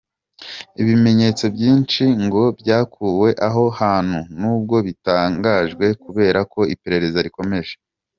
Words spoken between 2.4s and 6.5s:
byakuwe aho hantu nubwo bitatangajwe kubera